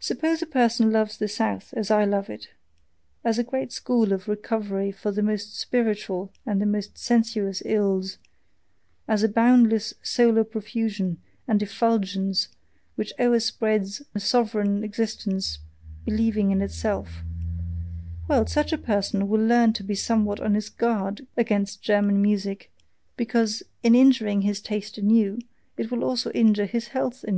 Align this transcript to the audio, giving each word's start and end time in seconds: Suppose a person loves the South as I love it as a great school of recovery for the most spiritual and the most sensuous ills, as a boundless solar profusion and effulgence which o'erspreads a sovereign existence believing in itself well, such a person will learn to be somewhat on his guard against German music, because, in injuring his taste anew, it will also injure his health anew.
Suppose 0.00 0.42
a 0.42 0.46
person 0.46 0.90
loves 0.90 1.16
the 1.16 1.28
South 1.28 1.72
as 1.76 1.92
I 1.92 2.04
love 2.04 2.28
it 2.28 2.48
as 3.22 3.38
a 3.38 3.44
great 3.44 3.70
school 3.70 4.12
of 4.12 4.26
recovery 4.26 4.90
for 4.90 5.12
the 5.12 5.22
most 5.22 5.56
spiritual 5.56 6.32
and 6.44 6.60
the 6.60 6.66
most 6.66 6.98
sensuous 6.98 7.62
ills, 7.64 8.18
as 9.06 9.22
a 9.22 9.28
boundless 9.28 9.94
solar 10.02 10.42
profusion 10.42 11.22
and 11.46 11.62
effulgence 11.62 12.48
which 12.96 13.12
o'erspreads 13.20 14.02
a 14.12 14.18
sovereign 14.18 14.82
existence 14.82 15.60
believing 16.04 16.50
in 16.50 16.60
itself 16.60 17.22
well, 18.26 18.44
such 18.44 18.72
a 18.72 18.76
person 18.78 19.28
will 19.28 19.38
learn 19.40 19.72
to 19.74 19.84
be 19.84 19.94
somewhat 19.94 20.40
on 20.40 20.54
his 20.54 20.68
guard 20.68 21.28
against 21.36 21.80
German 21.80 22.20
music, 22.20 22.72
because, 23.16 23.62
in 23.84 23.94
injuring 23.94 24.40
his 24.42 24.60
taste 24.60 24.98
anew, 24.98 25.38
it 25.76 25.92
will 25.92 26.02
also 26.02 26.32
injure 26.32 26.66
his 26.66 26.88
health 26.88 27.22
anew. 27.22 27.36